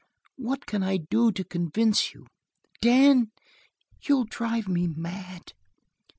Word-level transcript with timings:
What 0.35 0.65
can 0.65 0.81
I 0.81 0.97
do 0.97 1.31
to 1.31 1.43
convince 1.43 2.11
you? 2.11 2.25
Dan, 2.81 3.29
you'll 4.01 4.25
drive 4.25 4.67
me 4.67 4.87
mad!" 4.87 5.53